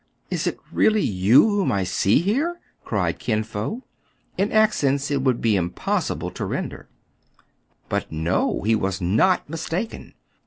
[0.31, 2.59] Is it really you whom I see here?
[2.83, 3.83] cried Kin Fo,
[4.35, 6.89] in accents it would be impossible to render.
[7.87, 8.63] But, no!
[8.63, 10.15] he was not mistaken.